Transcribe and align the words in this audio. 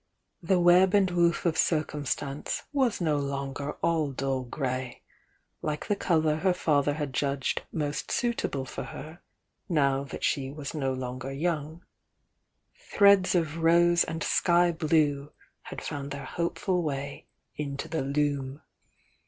The 0.41 0.59
web 0.59 0.95
and 0.95 1.11
woof 1.11 1.45
of 1.45 1.55
Circumstance 1.59 2.63
was 2.73 2.99
no 3.01 3.17
longer 3.19 3.73
all 3.83 4.11
dull 4.11 4.41
grey, 4.41 5.03
like 5.61 5.85
the 5.85 5.95
colour 5.95 6.37
her 6.37 6.55
father 6.55 6.95
had 6.95 7.13
judged 7.13 7.61
most 7.71 8.09
suitable 8.09 8.65
for 8.65 8.85
her 8.85 9.21
now 9.69 10.03
that 10.05 10.23
she 10.23 10.49
was 10.49 10.73
no 10.73 10.91
longer 10.91 11.31
young,— 11.31 11.85
threads 12.89 13.35
of 13.35 13.59
rose 13.59 14.03
and 14.03 14.23
sky 14.23 14.71
blue 14.71 15.33
had 15.61 15.83
found 15.83 16.09
their 16.09 16.25
hopeful 16.25 16.81
way 16.81 17.27
into 17.55 17.87
the 17.87 18.01
loom. 18.01 18.63